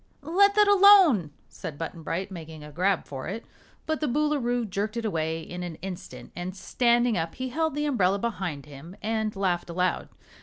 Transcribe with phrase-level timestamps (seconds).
[0.23, 3.45] "Let that alone!" said Button Bright, making a grab for it.
[3.85, 7.85] But the Boolooroo jerked it away in an instant and standing up he held the
[7.85, 10.09] umbrella behind him and laughed aloud.